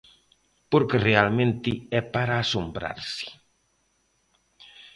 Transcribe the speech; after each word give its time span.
Porque 0.71 1.03
realmente 1.09 1.71
é 1.99 2.01
para 2.13 2.33
asombrarse. 2.43 3.27